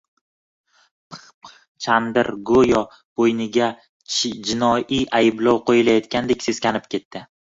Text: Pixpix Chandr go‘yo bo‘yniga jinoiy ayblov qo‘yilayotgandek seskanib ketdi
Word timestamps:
Pixpix 1.15 1.51
Chandr 1.87 2.29
go‘yo 2.51 2.81
bo‘yniga 3.21 3.69
jinoiy 4.23 5.03
ayblov 5.21 5.63
qo‘yilayotgandek 5.69 6.47
seskanib 6.49 6.91
ketdi 6.95 7.23